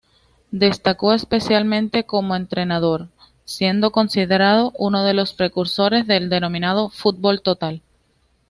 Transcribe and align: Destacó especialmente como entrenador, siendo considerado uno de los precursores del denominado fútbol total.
Destacó 0.49 1.13
especialmente 1.13 2.05
como 2.07 2.35
entrenador, 2.35 3.09
siendo 3.45 3.91
considerado 3.91 4.73
uno 4.79 5.03
de 5.03 5.13
los 5.13 5.35
precursores 5.35 6.07
del 6.07 6.27
denominado 6.27 6.89
fútbol 6.89 7.43
total. 7.43 7.83